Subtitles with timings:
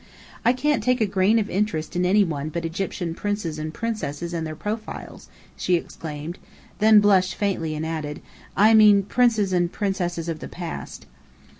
[0.43, 4.33] "I can't take a grain of interest in any one but Egyptian Princes and Princesses
[4.33, 6.39] and their profiles," she exclaimed;
[6.79, 8.19] then blushed faintly and added,
[8.57, 11.05] "I mean Princes and Princesses of the past."